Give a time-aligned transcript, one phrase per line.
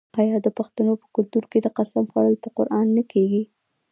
[0.21, 3.43] آیا د پښتنو په کلتور کې د قسم خوړل په قران نه کیږي؟